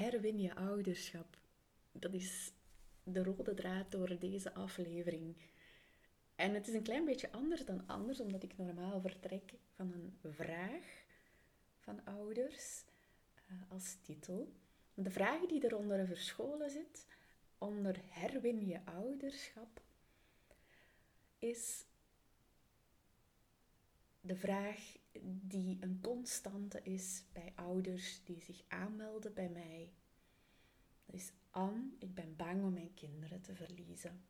[0.00, 1.38] herwin je ouderschap.
[1.92, 2.52] Dat is
[3.02, 5.36] de rode draad door deze aflevering.
[6.34, 10.32] En het is een klein beetje anders dan anders, omdat ik normaal vertrek van een
[10.32, 11.04] vraag
[11.78, 12.84] van ouders
[13.50, 14.52] uh, als titel.
[14.94, 17.06] De vraag die eronder verscholen zit,
[17.58, 19.82] onder herwin je ouderschap,
[21.38, 21.84] is
[24.20, 24.98] de vraag
[25.42, 29.92] die een constante is bij ouders die zich aanmelden bij mij.
[31.06, 34.24] Dat is Anne, ik ben bang om mijn kinderen te verliezen.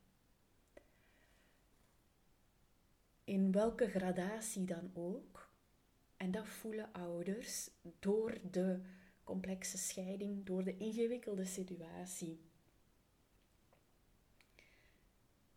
[3.24, 5.48] In welke gradatie dan ook.
[6.16, 8.80] En dat voelen ouders door de
[9.24, 12.40] complexe scheiding, door de ingewikkelde situatie.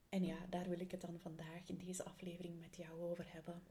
[0.10, 3.62] En ja, daar wil ik het dan vandaag in deze aflevering met jou over hebben.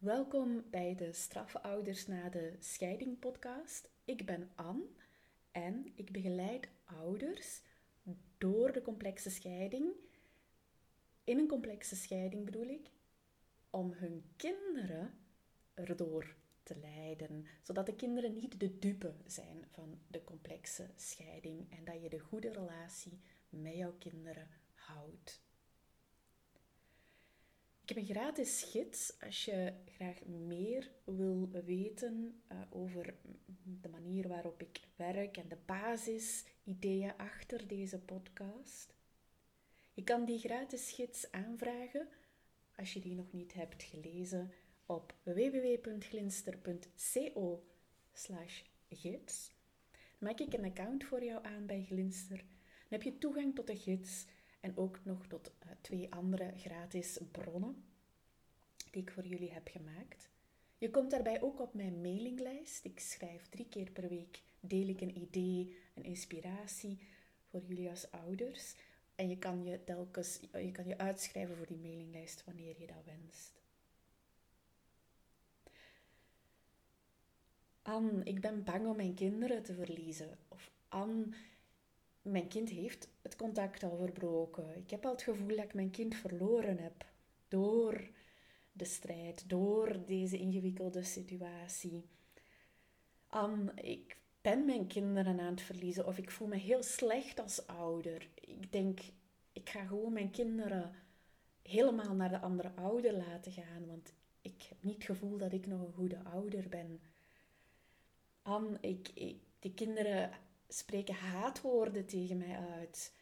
[0.00, 3.90] Welkom bij de Straffouders na de Scheiding podcast.
[4.04, 4.86] Ik ben Anne
[5.50, 7.62] en ik begeleid ouders
[8.38, 9.92] door de complexe scheiding.
[11.24, 12.90] In een complexe scheiding bedoel ik,
[13.70, 15.14] om hun kinderen
[15.74, 21.84] erdoor te leiden, zodat de kinderen niet de dupe zijn van de complexe scheiding en
[21.84, 25.40] dat je de goede relatie met jouw kinderen houdt.
[27.90, 33.14] Ik heb een gratis gids als je graag meer wil weten uh, over
[33.80, 38.94] de manier waarop ik werk en de basisideeën achter deze podcast.
[39.92, 42.08] Je kan die gratis gids aanvragen
[42.76, 44.52] als je die nog niet hebt gelezen
[44.86, 47.64] op www.glinster.co
[48.88, 49.52] gids.
[50.18, 52.38] maak ik een account voor jou aan bij Glinster.
[52.38, 52.46] Dan
[52.88, 54.26] heb je toegang tot de gids
[54.60, 57.84] en ook nog tot uh, twee andere gratis bronnen
[58.90, 60.28] die ik voor jullie heb gemaakt.
[60.78, 62.84] Je komt daarbij ook op mijn mailinglijst.
[62.84, 66.98] Ik schrijf drie keer per week, deel ik een idee, een inspiratie
[67.46, 68.74] voor jullie als ouders.
[69.14, 73.04] En je kan je telkens je, kan je uitschrijven voor die mailinglijst wanneer je dat
[73.04, 73.62] wenst.
[77.82, 80.38] Anne, ik ben bang om mijn kinderen te verliezen.
[80.48, 81.26] Of Anne,
[82.22, 84.76] mijn kind heeft het contact al verbroken.
[84.76, 87.06] Ik heb al het gevoel dat ik mijn kind verloren heb
[87.48, 88.10] door
[88.72, 92.04] de strijd, door deze ingewikkelde situatie.
[93.26, 97.66] Anne, ik ben mijn kinderen aan het verliezen of ik voel me heel slecht als
[97.66, 98.28] ouder.
[98.34, 99.00] Ik denk,
[99.52, 100.94] ik ga gewoon mijn kinderen
[101.62, 105.66] helemaal naar de andere ouder laten gaan, want ik heb niet het gevoel dat ik
[105.66, 107.00] nog een goede ouder ben.
[108.80, 110.30] Ik, ik, de kinderen
[110.74, 113.12] spreken haatwoorden tegen mij uit.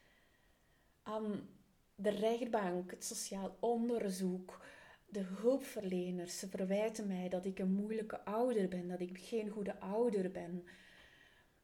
[1.03, 1.48] Aan
[1.94, 4.64] de rechtbank, het sociaal onderzoek,
[5.09, 9.81] de hulpverleners, ze verwijten mij dat ik een moeilijke ouder ben, dat ik geen goede
[9.81, 10.64] ouder ben,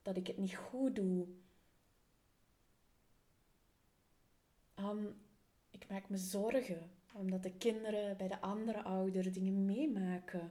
[0.02, 1.26] dat ik het niet goed doe.
[4.74, 5.14] An,
[5.70, 10.50] ik maak me zorgen omdat de kinderen bij de andere ouder dingen meemaken.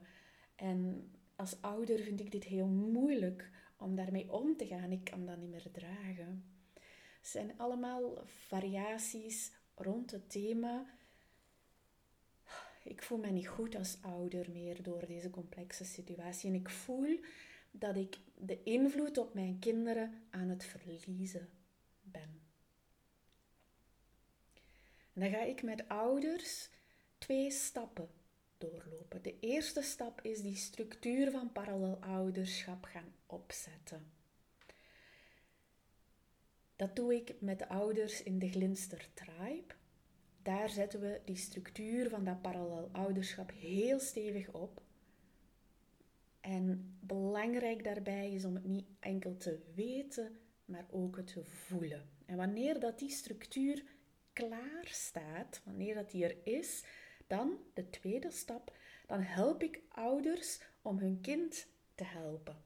[0.56, 3.50] En als ouder vind ik dit heel moeilijk
[3.84, 4.92] om daarmee om te gaan.
[4.92, 6.46] Ik kan dat niet meer dragen.
[6.74, 10.86] Het zijn allemaal variaties rond het thema.
[12.84, 16.50] Ik voel me niet goed als ouder meer door deze complexe situatie.
[16.50, 17.20] En ik voel
[17.72, 21.50] dat ik de invloed op mijn kinderen aan het verliezen
[22.02, 22.42] ben.
[25.14, 26.70] En dan ga ik met ouders
[27.18, 28.10] twee stappen
[29.22, 34.12] De eerste stap is die structuur van parallel ouderschap gaan opzetten.
[36.76, 39.74] Dat doe ik met de ouders in de Glinster Tribe.
[40.42, 44.82] Daar zetten we die structuur van dat parallel ouderschap heel stevig op.
[46.42, 52.10] En belangrijk daarbij is om het niet enkel te weten, maar ook te voelen.
[52.26, 53.84] En wanneer dat die structuur
[54.34, 56.84] klaar staat, wanneer dat die er is,
[57.28, 62.58] dan, de tweede stap, dan help ik ouders om hun kind te helpen.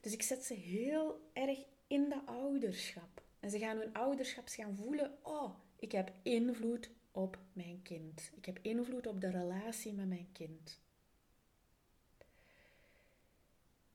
[0.00, 3.22] Dus ik zet ze heel erg in de ouderschap.
[3.40, 8.30] En ze gaan hun ouderschap gaan voelen, oh, ik heb invloed op mijn kind.
[8.34, 10.80] Ik heb invloed op de relatie met mijn kind.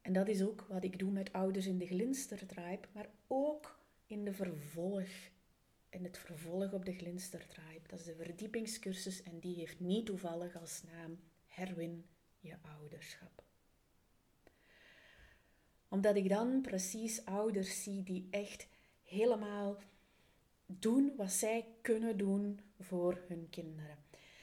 [0.01, 4.23] En dat is ook wat ik doe met ouders in de Glinstertribe, maar ook in
[4.25, 5.07] de vervolg
[5.97, 7.87] in het vervolg op de Glinstertribe.
[7.87, 12.05] Dat is de verdiepingscursus en die heeft niet toevallig als naam Herwin
[12.39, 13.43] je ouderschap.
[15.87, 18.67] Omdat ik dan precies ouders zie die echt
[19.03, 19.77] helemaal
[20.65, 23.97] doen wat zij kunnen doen voor hun kinderen.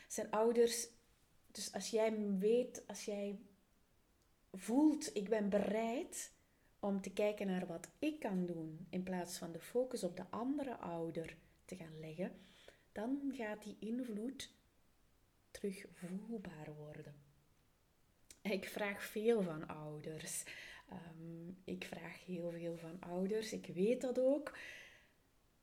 [0.08, 0.88] zijn ouders,
[1.50, 3.38] dus als jij weet, als jij
[4.52, 6.32] voelt, ik ben bereid
[6.84, 10.24] om te kijken naar wat ik kan doen, in plaats van de focus op de
[10.30, 12.32] andere ouder te gaan leggen,
[12.92, 14.50] dan gaat die invloed
[15.50, 17.14] terug voelbaar worden.
[18.42, 20.44] Ik vraag veel van ouders.
[20.88, 23.52] Ehm, ik vraag heel veel van ouders.
[23.52, 24.58] Ik weet dat ook.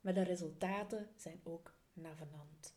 [0.00, 2.74] Maar de resultaten zijn ook navenant.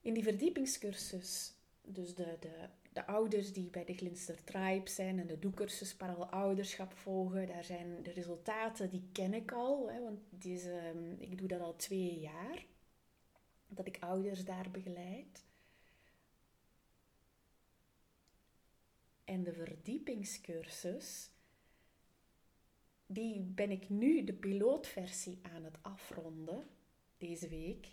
[0.00, 5.26] In die verdiepingscursus, dus de, de, de ouders die bij de Glinster Tribe zijn en
[5.26, 9.90] de doekursus Paral Ouderschap volgen, daar zijn de resultaten, die ken ik al.
[9.90, 12.66] Hè, want deze, ehm, ik doe dat al twee jaar,
[13.68, 15.44] dat ik ouders daar begeleid.
[19.24, 21.30] En de verdiepingscursus,
[23.06, 26.66] die ben ik nu de pilootversie aan het afronden
[27.18, 27.88] deze week.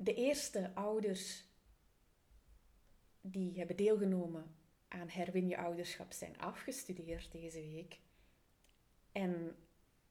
[0.00, 1.44] De eerste ouders
[3.20, 4.56] die hebben deelgenomen
[4.88, 8.00] aan Herwin je ouderschap zijn afgestudeerd deze week.
[9.12, 9.56] En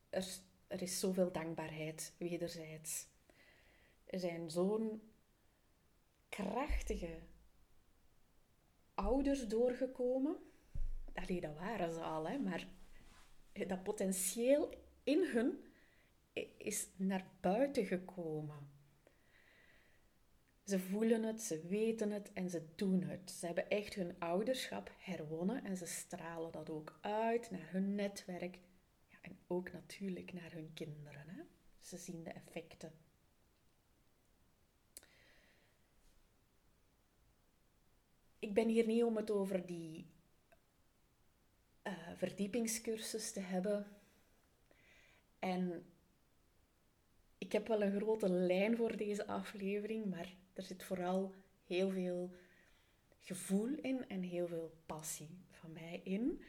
[0.09, 3.07] er, is zoveel dankbaarheid wederzijds.
[4.05, 5.01] Er zijn zo'n
[6.29, 7.19] krachtige
[8.93, 10.37] ouders doorgekomen.
[11.13, 12.67] Allee, dat waren ze al, hè, maar
[13.67, 14.73] dat potentieel
[15.03, 15.65] in hun
[16.57, 18.76] is naar buiten gekomen.
[20.67, 23.31] Ze voelen het, ze weten het en ze doen het.
[23.31, 28.59] Ze hebben echt hun ouderschap herwonnen en ze stralen dat ook uit naar hun netwerk
[29.07, 31.29] ja, en ook natuurlijk naar hun kinderen.
[31.29, 31.41] Hè.
[31.79, 32.91] Ze zien de effecten.
[38.39, 40.05] Ik ben hier niet om het over die
[41.83, 43.87] uh, verdiepingscursus te hebben.
[45.39, 45.85] En
[47.37, 51.33] ik heb wel een grote lijn voor deze aflevering, maar er zit vooral
[51.65, 52.31] heel veel
[53.19, 56.41] gevoel in en heel veel passie van mij in.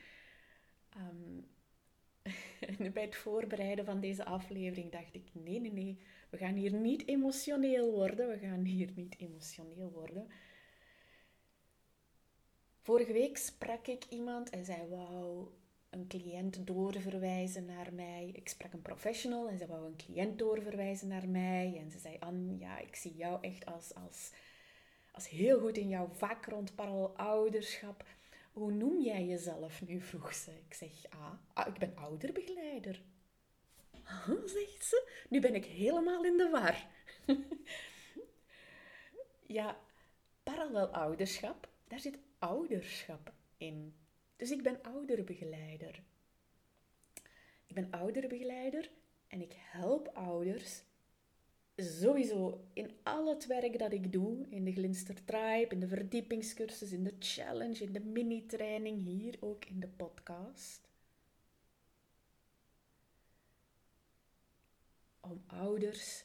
[2.79, 5.99] Um, bij het voorbereiden van deze aflevering dacht ik: nee, nee, nee,
[6.31, 8.29] we gaan hier niet emotioneel worden.
[8.29, 10.29] We gaan hier niet emotioneel worden.
[12.81, 15.53] Vorige week sprak ik iemand en zei: Wauw,
[15.91, 18.31] een cliënt doorverwijzen naar mij.
[18.33, 21.79] Ik sprak een professional en ze wou een cliënt doorverwijzen naar mij.
[21.81, 24.33] En ze zei, Anne, ja, ik zie jou echt als, als,
[25.13, 26.73] als heel goed in jouw vak rond
[27.17, 28.05] ouderschap.
[28.53, 30.51] Hoe noem jij jezelf nu, vroeg ze.
[30.69, 33.03] Ik zeg, ah, ah ik ben ouderbegeleider.
[34.05, 35.11] Huh, zegt ze.
[35.29, 36.87] Nu ben ik helemaal in de war.
[39.59, 39.81] ja,
[40.43, 43.95] parallel ouderschap, daar zit ouderschap in.
[44.39, 46.03] Dus ik ben ouderbegeleider.
[47.67, 48.91] Ik ben ouderbegeleider
[49.29, 50.83] en ik help ouders
[51.77, 56.93] sowieso in al het werk dat ik doe, in de Glinster Tribe, in de verdiepingscursus,
[56.93, 60.89] in de challenge, in de mini-training, hier ook in de podcast.
[65.21, 66.25] Om ouders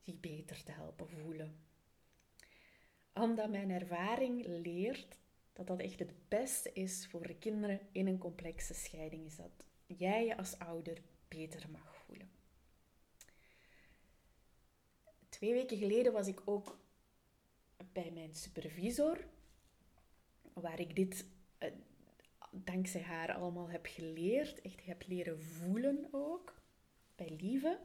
[0.00, 1.56] zich beter te helpen voelen.
[3.14, 5.18] Omdat mijn ervaring leert
[5.54, 9.50] dat dat echt het beste is voor de kinderen in een complexe scheiding, is dat
[9.86, 12.30] jij je als ouder beter mag voelen.
[15.28, 16.78] Twee weken geleden was ik ook
[17.92, 19.26] bij mijn supervisor,
[20.52, 21.26] waar ik dit
[21.58, 21.72] eh,
[22.50, 26.54] dankzij haar allemaal heb geleerd, echt heb leren voelen ook,
[27.16, 27.80] bij Lieve.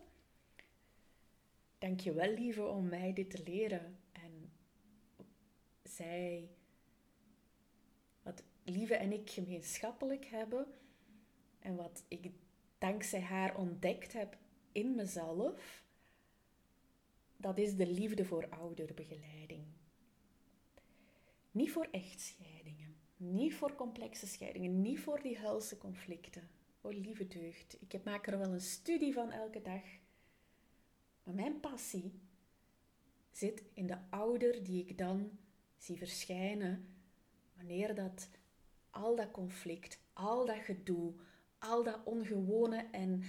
[1.77, 3.99] Dank je wel, Lieve, om mij dit te leren.
[4.11, 4.51] En
[5.83, 6.49] zij
[8.69, 10.67] Lieve en ik gemeenschappelijk hebben
[11.59, 12.31] en wat ik
[12.77, 14.38] dankzij haar ontdekt heb
[14.71, 15.83] in mezelf,
[17.38, 19.63] dat is de liefde voor ouderbegeleiding.
[21.51, 26.49] Niet voor echtscheidingen, niet voor complexe scheidingen, niet voor die helse conflicten.
[26.81, 29.83] Oh lieve deugd, ik maak er wel een studie van elke dag.
[31.23, 32.19] Maar mijn passie
[33.31, 35.38] zit in de ouder die ik dan
[35.77, 36.88] zie verschijnen
[37.55, 38.29] wanneer dat
[38.89, 41.13] al dat conflict, al dat gedoe,
[41.58, 43.24] al dat ongewone en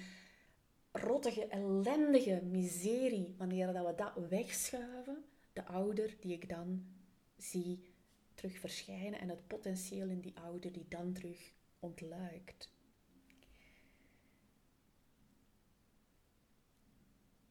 [0.93, 6.87] rottige, ellendige miserie, wanneer dat we dat wegschuiven, de ouder die ik dan
[7.37, 7.89] zie
[8.35, 12.69] terug verschijnen en het potentieel in die ouder die dan terug ontluikt.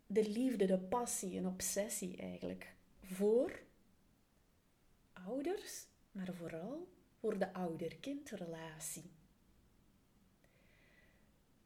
[0.07, 3.59] De liefde, de passie, een obsessie eigenlijk voor
[5.13, 6.87] ouders, maar vooral
[7.19, 9.11] voor de ouder-kindrelatie.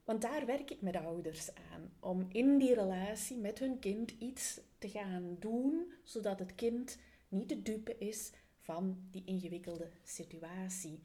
[0.03, 4.59] Want daar werk ik met ouders aan, om in die relatie met hun kind iets
[4.77, 10.99] te gaan doen, zodat het kind niet de dupe is van die ingewikkelde situatie.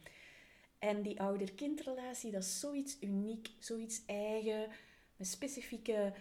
[0.79, 4.69] En die ouder-kindrelatie, dat is zoiets uniek, zoiets eigen,
[5.17, 6.15] met specifieke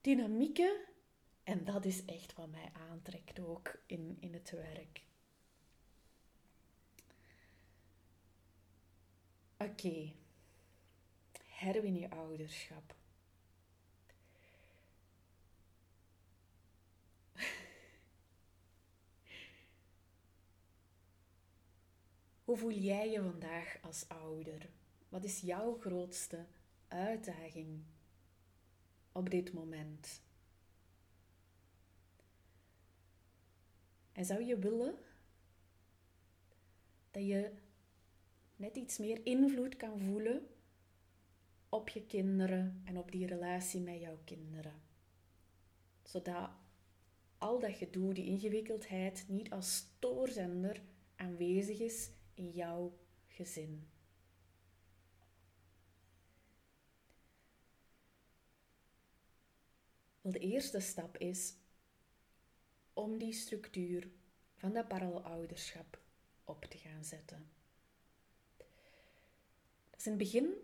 [0.00, 0.76] dynamieken.
[1.42, 5.07] En dat is echt wat mij aantrekt ook in, in het werk.
[9.60, 10.14] Oké, okay.
[11.48, 12.94] herwin je ouderschap.
[22.44, 24.68] Hoe voel jij je vandaag als ouder?
[25.08, 26.46] Wat is jouw grootste
[26.88, 27.82] uitdaging
[29.12, 30.20] op dit moment?
[34.12, 34.98] En zou je willen
[37.10, 37.52] dat je
[38.58, 40.46] net iets meer invloed kan voelen
[41.68, 44.82] op je kinderen en op die relatie met jouw kinderen?
[46.02, 46.50] Zodat
[47.38, 50.82] al dat gedoe, die ingewikkeldheid, niet als stoorzender
[51.16, 53.88] aanwezig is in jouw gezin.
[60.20, 61.54] Wel, de eerste stap is
[62.92, 64.10] om die structuur
[64.54, 66.00] van dat parallelouderschap
[66.44, 67.57] op te gaan zetten.
[69.98, 70.54] Dus in het begin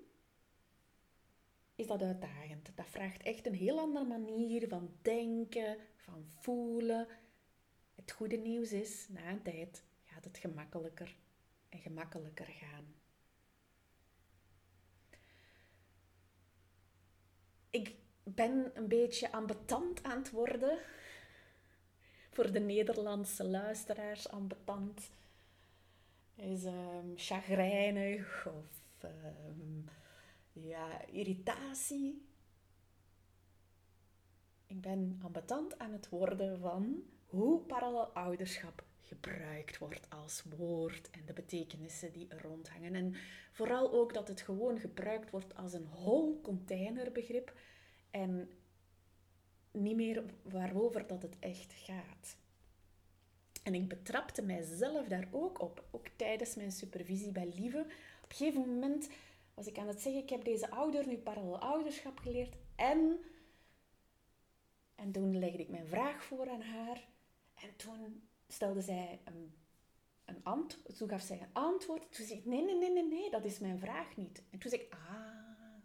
[1.74, 2.70] is dat uitdagend.
[2.74, 7.08] Dat vraagt echt een heel andere manier van denken, van voelen.
[7.94, 11.16] Het goede nieuws is, na een tijd gaat het gemakkelijker
[11.68, 12.94] en gemakkelijker gaan.
[17.70, 20.78] Ik ben een beetje ambetant aan het worden.
[22.30, 25.10] Voor de Nederlandse luisteraars ambetant
[26.34, 29.84] is um, chagrijnig of um,
[30.52, 32.28] ja, irritatie.
[34.66, 41.24] Ik ben ambetant aan het worden van hoe parallel ouderschap gebruikt wordt als woord en
[41.26, 42.94] de betekenissen die er rondhangen.
[42.94, 43.14] En
[43.52, 47.52] vooral ook dat het gewoon gebruikt wordt als een hol containerbegrip
[48.10, 48.50] en
[49.70, 52.36] niet meer waarover dat het echt gaat.
[53.62, 57.86] En ik betrapte mijzelf daar ook op, ook tijdens mijn supervisie bij Lieve.
[58.24, 59.08] Op een gegeven moment
[59.54, 63.24] was ik aan het zeggen, ik heb deze ouder nu parallel ouderschap geleerd en...
[64.94, 67.08] En toen legde ik mijn vraag voor aan haar
[67.54, 69.54] en toen stelde zij een,
[70.24, 70.96] een antwoord.
[70.96, 72.12] Toen gaf zij een antwoord.
[72.12, 74.42] Toen zei ik, nee, nee, nee, nee, nee, dat is mijn vraag niet.
[74.50, 75.82] En toen zei ik, ah,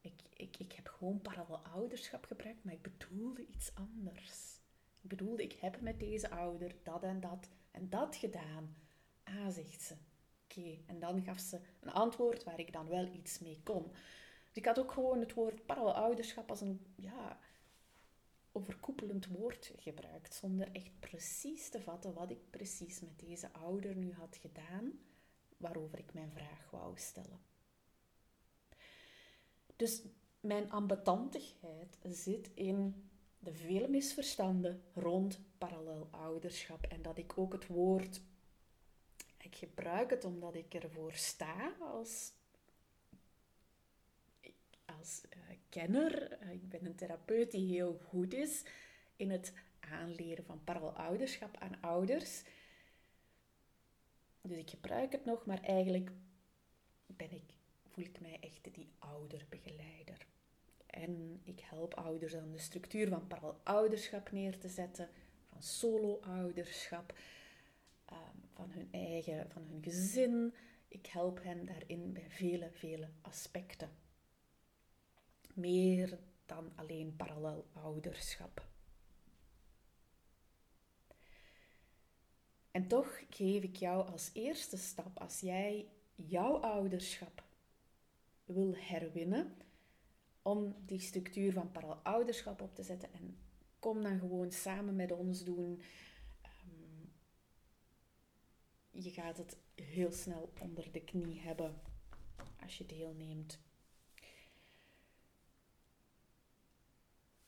[0.00, 4.58] ik, ik, ik heb gewoon parallel ouderschap gebruikt, maar ik bedoelde iets anders.
[5.00, 8.76] Ik bedoelde, ik heb met deze ouder dat en dat en dat gedaan.
[9.24, 9.94] Ah, zegt ze.
[10.50, 13.90] Oké, en dan gaf ze een antwoord waar ik dan wel iets mee kon.
[14.46, 17.38] Dus ik had ook gewoon het woord parallel ouderschap als een, ja,
[18.52, 24.12] overkoepelend woord gebruikt, zonder echt precies te vatten wat ik precies met deze ouder nu
[24.12, 24.92] had gedaan,
[25.56, 27.40] waarover ik mijn vraag wou stellen.
[29.76, 30.02] Dus
[30.40, 37.66] mijn ambetantigheid zit in de vele misverstanden rond parallel ouderschap en dat ik ook het
[37.66, 38.20] woord,
[39.50, 42.32] ik gebruik het omdat ik ervoor sta als
[44.98, 46.42] als uh, kenner.
[46.42, 48.64] Uh, ik ben een therapeut die heel goed is
[49.16, 52.42] in het aanleren van parallelouderschap aan ouders.
[54.42, 56.10] Dus ik gebruik het nog, maar eigenlijk
[57.06, 57.54] ben ik,
[57.88, 60.26] voel ik mij echt die ouderbegeleider.
[60.86, 65.08] En ik help ouders aan de structuur van parallelouderschap neer te zetten,
[65.48, 67.14] van solo-ouderschap,
[68.60, 70.54] van hun eigen, van hun gezin.
[70.88, 73.90] Ik help hen daarin bij vele, vele aspecten
[75.54, 78.68] meer dan alleen parallel ouderschap.
[82.70, 87.44] En toch geef ik jou als eerste stap, als jij jouw ouderschap
[88.44, 89.56] wil herwinnen,
[90.42, 93.12] om die structuur van parallel ouderschap op te zetten.
[93.12, 93.36] En
[93.78, 95.80] kom dan gewoon samen met ons doen.
[98.90, 101.80] Je gaat het heel snel onder de knie hebben
[102.62, 103.58] als je deelneemt.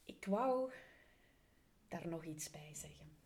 [0.04, 0.72] Ik wou
[1.88, 3.16] daar nog iets bij zeggen.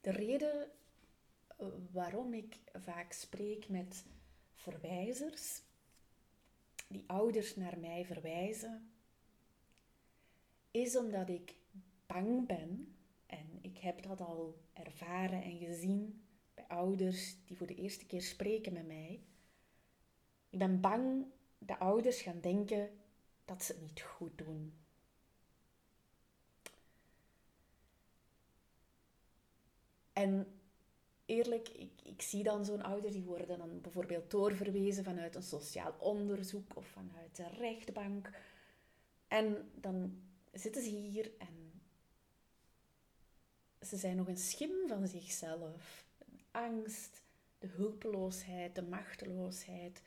[0.00, 0.70] De reden
[1.46, 4.04] eh, waarom ik vaak spreek met
[4.54, 5.62] verwijzers,
[6.88, 8.92] die ouders naar mij verwijzen,
[10.70, 11.54] is omdat ik
[12.06, 12.97] bang ben,
[13.28, 16.22] en ik heb dat al ervaren en gezien
[16.54, 19.20] bij ouders die voor de eerste keer spreken met mij.
[20.50, 21.26] Ik ben bang
[21.58, 22.90] dat ouders gaan denken
[23.44, 24.72] dat ze het niet goed doen.
[30.12, 30.60] En
[31.24, 35.94] eerlijk, ik, ik zie dan zo'n ouder, die worden dan bijvoorbeeld doorverwezen vanuit een sociaal
[35.98, 38.30] onderzoek of vanuit de rechtbank.
[39.28, 41.57] En dan zitten ze hier en
[43.88, 46.04] ze zijn nog een schim van zichzelf.
[46.50, 47.22] Angst,
[47.58, 50.02] de hulpeloosheid, de machteloosheid.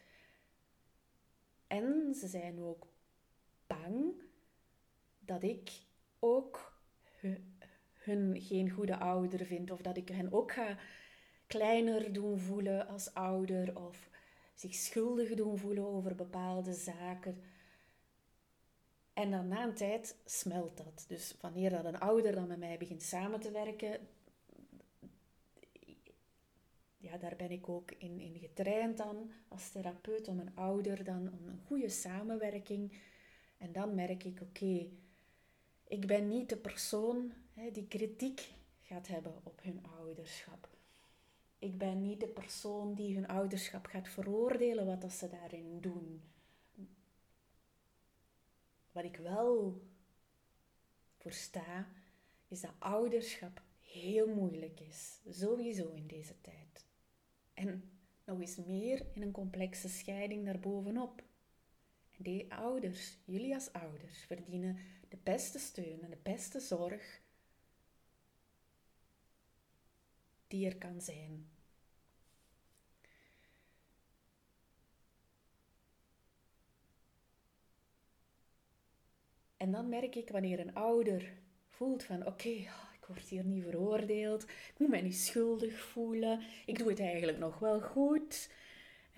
[1.68, 2.88] En ze zijn ook
[3.68, 4.14] bang
[5.20, 5.72] dat ik
[6.20, 6.80] ook
[7.94, 10.78] hun geen goede ouder vind of dat ik hen ook ga
[11.48, 14.10] kleiner doen voelen als ouder of
[14.56, 17.42] zich schuldig doen voelen over bepaalde zaken.
[19.14, 21.06] En dan na een tijd smelt dat.
[21.08, 24.08] Dus wanneer dat een ouder dan met mij begint samen te werken,
[26.98, 31.30] ja, daar ben ik ook in, in getraind dan als therapeut om een ouder dan
[31.40, 33.00] om een goede samenwerking.
[33.58, 34.90] En dan merk ik, oké,
[35.88, 40.70] ik ben niet de persoon hè, die kritiek gaat hebben op hun ouderschap.
[41.60, 46.22] Ik ben niet de persoon die hun ouderschap gaat veroordelen wat dat ze daarin doen.
[48.92, 49.82] Wat ik wel
[51.18, 51.88] versta,
[52.48, 55.20] is dat ouderschap heel moeilijk is.
[55.30, 56.86] Sowieso in deze tijd.
[57.54, 57.92] En
[58.26, 61.24] nog eens meer in een complexe scheiding daarbovenop.
[62.18, 64.78] En die ouders, jullie als ouders, verdienen
[65.10, 67.22] de beste steun en de beste zorg
[70.48, 71.50] die er kan zijn.
[79.62, 81.34] En dan merk ik wanneer een ouder
[81.68, 86.78] voelt van oké, ik word hier niet veroordeeld, ik moet mij niet schuldig voelen, ik
[86.78, 88.50] doe het eigenlijk nog wel goed.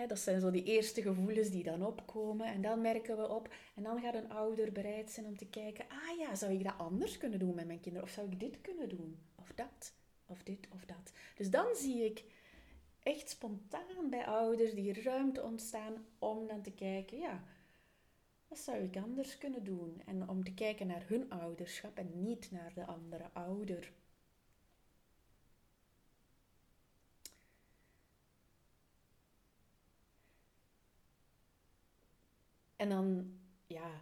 [0.07, 2.47] dat zijn zo die eerste gevoelens die dan opkomen.
[2.47, 3.53] En dan merken we op.
[3.75, 6.77] En dan gaat een ouder bereid zijn om te kijken: ah ja, zou ik dat
[6.77, 8.07] anders kunnen doen met mijn kinderen?
[8.07, 9.19] Of zou ik dit kunnen doen?
[9.35, 9.93] Of dat?
[10.25, 11.11] Of dit of dat?
[11.35, 12.23] Dus dan zie ik
[13.03, 17.43] echt spontaan bij ouders die ruimte ontstaan om dan te kijken: ja,
[18.53, 20.01] wat zou ik anders kunnen doen?
[20.05, 23.91] En om te kijken naar hun ouderschap en niet naar de andere ouder.
[32.75, 33.37] En dan,
[33.67, 34.01] ja,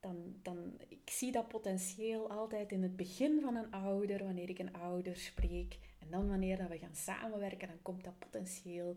[0.00, 4.58] dan, dan, ik zie dat potentieel altijd in het begin van een ouder, wanneer ik
[4.58, 5.78] een ouder spreek.
[5.98, 8.96] En dan wanneer dat we gaan samenwerken, dan komt dat potentieel,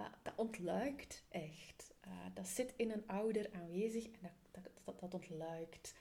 [0.00, 1.94] uh, dat ontluikt echt.
[2.06, 5.94] Uh, dat zit in een ouder aanwezig en dat dat, dat, ontluikt.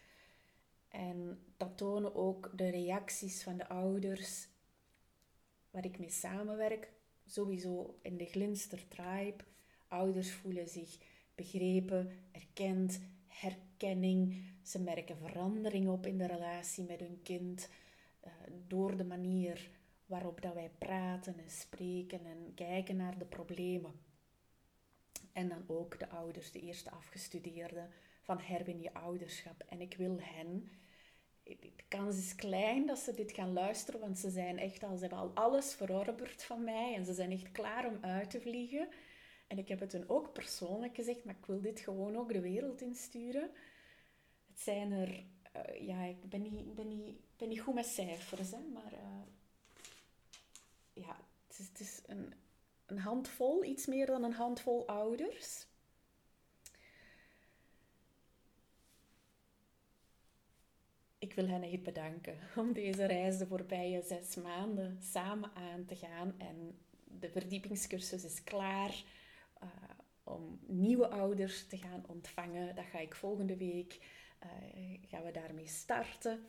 [0.88, 4.47] En dat tonen ook de reacties van de ouders
[5.71, 6.91] waar ik mee samenwerk.
[7.25, 9.43] Sowieso in de Glinster Tribe.
[9.88, 10.97] Ouders voelen zich
[11.35, 14.43] begrepen, erkend, herkenning.
[14.63, 17.69] Ze merken verandering op in de relatie met hun kind.
[18.25, 18.31] Uh,
[18.67, 19.69] door de manier
[20.05, 23.91] waarop dat wij praten en spreken en kijken naar de problemen.
[25.31, 27.89] En dan ook de ouders, de eerste afgestudeerden,
[28.30, 29.63] van herwin je ouderschap.
[29.68, 30.70] En ik wil hen,
[31.44, 35.02] de kans is klein dat ze dit gaan luisteren, want ze zijn echt al, ze
[35.02, 38.89] hebben al alles verorberd van mij en ze zijn echt klaar om uit te vliegen.
[39.48, 42.42] En ik heb het hun ook persoonlijk gezegd, maar ik wil dit gewoon ook de
[42.42, 43.52] wereld insturen.
[44.52, 45.24] Het zijn er,
[45.56, 49.22] uh, ja, ik ben niet, ben, niet, ben niet goed met cijfers, maar uh,
[50.94, 52.34] ja, het is, het is een,
[52.86, 55.68] een handvol, iets meer dan een handvol ouders.
[61.39, 66.34] Wil hen echt bedanken om deze reis de voorbije zes maanden samen aan te gaan.
[66.38, 69.04] En de verdiepingscursus is klaar
[69.63, 69.69] uh,
[70.23, 72.75] om nieuwe ouders te gaan ontvangen.
[72.75, 73.99] Dat ga ik volgende week,
[74.43, 76.45] uh, gaan we daarmee starten.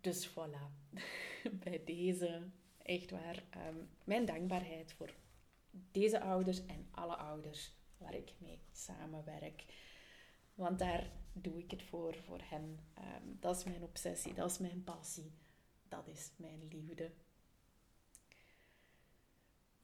[0.00, 0.90] Dus voilà,
[1.64, 2.42] bij deze
[2.82, 5.14] echt waar um, mijn dankbaarheid voor
[5.70, 9.64] deze ouders en alle ouders waar ik mee samenwerk.
[10.54, 12.78] Want daar doe ik het voor, voor hen.
[12.94, 15.32] Ehm, dat is mijn obsessie, dat is mijn passie,
[15.88, 17.10] dat is mijn liefde.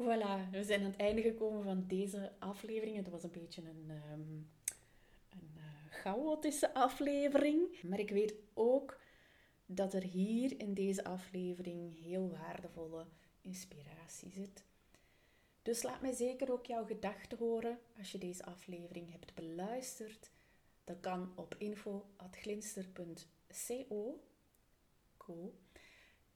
[0.03, 2.97] Voilà, we zijn aan het einde gekomen van deze aflevering.
[2.97, 4.51] Het was een beetje een, um,
[5.29, 7.83] een uh, chaotische aflevering.
[7.83, 9.01] Maar ik weet ook
[9.67, 13.07] dat er hier in deze aflevering heel waardevolle
[13.41, 14.65] inspiratie zit.
[15.63, 20.31] Dus laat mij zeker ook jouw gedachten horen als je deze aflevering hebt beluisterd.
[20.89, 24.21] Dat kan op info.glinster.co.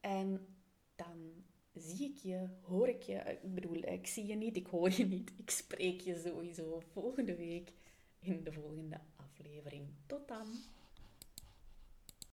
[0.01, 0.47] En
[0.95, 3.39] dan zie ik je, hoor ik je.
[3.43, 5.33] Ik bedoel, ik zie je niet, ik hoor je niet.
[5.37, 7.73] Ik spreek je sowieso volgende week
[8.19, 9.89] in de volgende aflevering.
[10.07, 10.47] Tot dan!